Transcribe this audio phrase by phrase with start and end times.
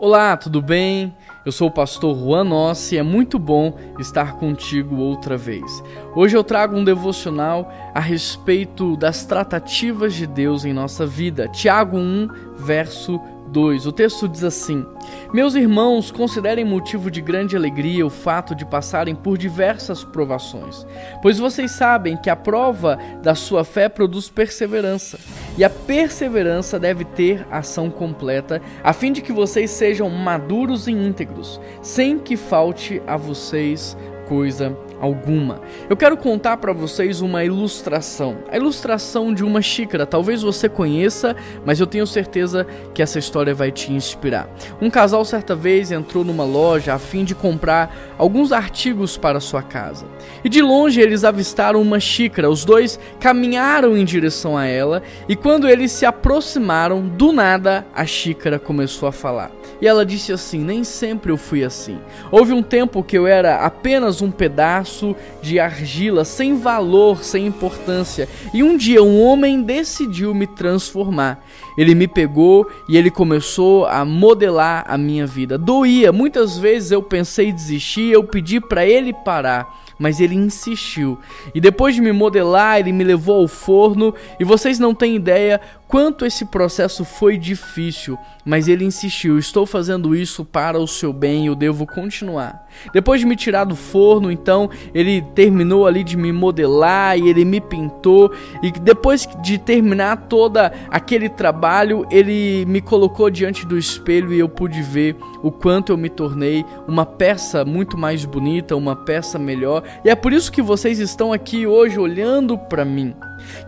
[0.00, 1.14] Olá, tudo bem?
[1.46, 5.82] Eu sou o pastor Juan Nossi e é muito bom estar contigo outra vez.
[6.14, 11.46] Hoje eu trago um devocional a respeito das tratativas de Deus em nossa vida.
[11.48, 13.20] Tiago 1, verso
[13.52, 13.86] 2.
[13.86, 14.84] O texto diz assim:
[15.32, 20.86] Meus irmãos, considerem motivo de grande alegria o fato de passarem por diversas provações,
[21.20, 25.18] pois vocês sabem que a prova da sua fé produz perseverança,
[25.58, 30.92] e a perseverança deve ter ação completa, a fim de que vocês sejam maduros e
[30.92, 33.96] íntegros, sem que falte a vocês
[34.32, 35.60] coisa alguma.
[35.90, 38.38] Eu quero contar para vocês uma ilustração.
[38.50, 40.06] A ilustração de uma xícara.
[40.06, 41.36] Talvez você conheça,
[41.66, 44.48] mas eu tenho certeza que essa história vai te inspirar.
[44.80, 49.60] Um casal certa vez entrou numa loja a fim de comprar alguns artigos para sua
[49.60, 50.06] casa.
[50.42, 52.48] E de longe eles avistaram uma xícara.
[52.48, 58.06] Os dois caminharam em direção a ela e quando eles se aproximaram, do nada a
[58.06, 59.50] xícara começou a falar.
[59.80, 61.98] E ela disse assim: "Nem sempre eu fui assim.
[62.30, 68.28] Houve um tempo que eu era apenas um pedaço de argila sem valor, sem importância.
[68.52, 71.44] E um dia um homem decidiu me transformar.
[71.76, 75.56] Ele me pegou e ele começou a modelar a minha vida.
[75.58, 81.16] Doía, muitas vezes eu pensei em desistir, eu pedi para ele parar mas ele insistiu.
[81.54, 85.60] E depois de me modelar, ele me levou ao forno, e vocês não têm ideia
[85.92, 91.46] quanto esse processo foi difícil, mas ele insistiu: estou fazendo isso para o seu bem,
[91.46, 92.66] eu devo continuar.
[92.94, 97.44] Depois de me tirar do forno, então ele terminou ali de me modelar e ele
[97.44, 98.32] me pintou,
[98.62, 104.48] e depois de terminar toda aquele trabalho, ele me colocou diante do espelho e eu
[104.48, 109.82] pude ver o quanto eu me tornei uma peça muito mais bonita, uma peça melhor,
[110.02, 113.14] e é por isso que vocês estão aqui hoje olhando para mim.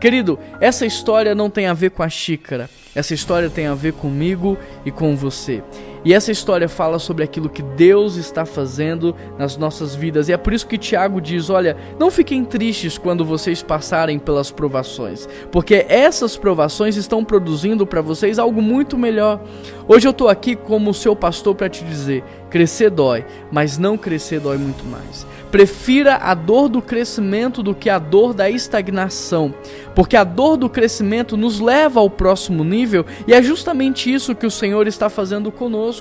[0.00, 3.92] Querido, essa história não tem a ver com a xícara, essa história tem a ver
[3.92, 5.62] comigo e com você.
[6.04, 10.28] E essa história fala sobre aquilo que Deus está fazendo nas nossas vidas.
[10.28, 14.50] E é por isso que Tiago diz: olha, não fiquem tristes quando vocês passarem pelas
[14.50, 19.40] provações, porque essas provações estão produzindo para vocês algo muito melhor.
[19.88, 24.40] Hoje eu estou aqui como seu pastor para te dizer: crescer dói, mas não crescer
[24.40, 25.26] dói muito mais.
[25.54, 29.54] Prefira a dor do crescimento do que a dor da estagnação,
[29.94, 34.46] porque a dor do crescimento nos leva ao próximo nível e é justamente isso que
[34.46, 35.93] o Senhor está fazendo conosco.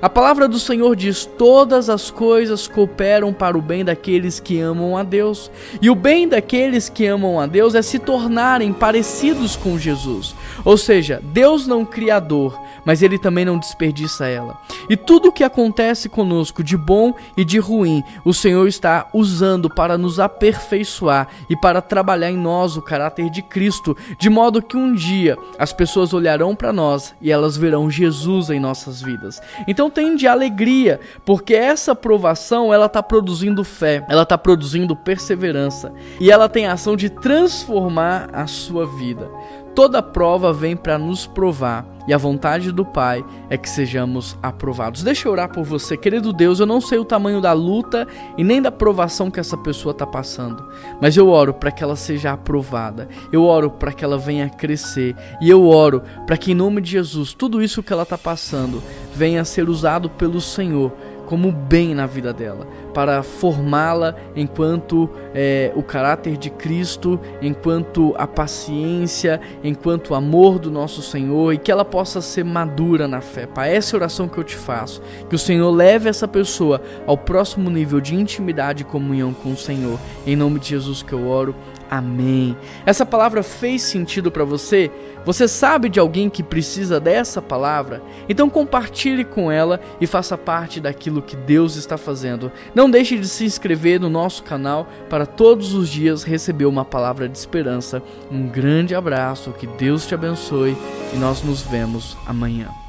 [0.00, 4.96] A palavra do Senhor diz: Todas as coisas cooperam para o bem daqueles que amam
[4.96, 5.50] a Deus.
[5.80, 10.34] E o bem daqueles que amam a Deus é se tornarem parecidos com Jesus.
[10.64, 14.58] Ou seja, Deus não cria dor, mas Ele também não desperdiça ela.
[14.88, 19.70] E tudo o que acontece conosco, de bom e de ruim, o Senhor está usando
[19.70, 24.76] para nos aperfeiçoar e para trabalhar em nós o caráter de Cristo, de modo que
[24.76, 29.33] um dia as pessoas olharão para nós e elas verão Jesus em nossas vidas.
[29.66, 35.92] Então tem de alegria, porque essa provação ela está produzindo fé, ela está produzindo perseverança
[36.20, 39.30] e ela tem a ação de transformar a sua vida.
[39.74, 45.02] Toda prova vem para nos provar e a vontade do Pai é que sejamos aprovados.
[45.02, 46.60] Deixa eu orar por você, querido Deus.
[46.60, 48.06] Eu não sei o tamanho da luta
[48.36, 50.68] e nem da provação que essa pessoa está passando,
[51.00, 53.08] mas eu oro para que ela seja aprovada.
[53.32, 56.92] Eu oro para que ela venha crescer e eu oro para que, em nome de
[56.92, 58.82] Jesus, tudo isso que ela está passando
[59.14, 60.92] venha a ser usado pelo Senhor
[61.24, 68.26] como bem na vida dela, para formá-la enquanto é, o caráter de Cristo, enquanto a
[68.26, 73.46] paciência, enquanto o amor do nosso Senhor e que ela possa ser madura na fé.
[73.46, 77.16] Pai, essa é oração que eu te faço, que o Senhor leve essa pessoa ao
[77.16, 79.98] próximo nível de intimidade e comunhão com o Senhor.
[80.26, 81.54] Em nome de Jesus que eu oro.
[81.90, 82.56] Amém.
[82.84, 84.90] Essa palavra fez sentido para você?
[85.24, 88.02] Você sabe de alguém que precisa dessa palavra?
[88.28, 92.50] Então compartilhe com ela e faça parte daquilo que Deus está fazendo.
[92.74, 97.28] Não deixe de se inscrever no nosso canal para todos os dias receber uma palavra
[97.28, 98.02] de esperança.
[98.30, 100.76] Um grande abraço, que Deus te abençoe
[101.12, 102.83] e nós nos vemos amanhã.